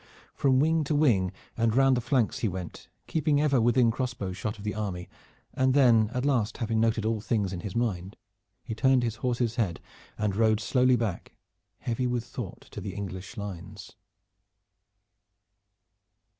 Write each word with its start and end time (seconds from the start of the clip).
From 0.33 0.59
wing 0.59 0.83
to 0.85 0.95
wing 0.95 1.31
and 1.55 1.75
round 1.75 1.95
the 1.95 2.01
flanks 2.01 2.39
he 2.39 2.47
went, 2.47 2.87
keeping 3.05 3.39
ever 3.39 3.61
within 3.61 3.91
crossbow 3.91 4.33
shot 4.33 4.57
of 4.57 4.63
the 4.63 4.73
army, 4.73 5.07
and 5.53 5.75
then 5.75 6.09
at 6.11 6.25
last 6.25 6.57
having 6.57 6.79
noted 6.79 7.05
all 7.05 7.21
things 7.21 7.53
in 7.53 7.59
his 7.59 7.75
mind 7.75 8.17
he 8.63 8.73
turned 8.73 9.03
his 9.03 9.17
horse's 9.17 9.57
head 9.57 9.79
and 10.17 10.35
rode 10.35 10.59
slowly 10.59 10.95
back, 10.95 11.33
heavy 11.81 12.07
with 12.07 12.23
thought, 12.25 12.61
to 12.71 12.81
the 12.81 12.95
English 12.95 13.37
lines. 13.37 13.91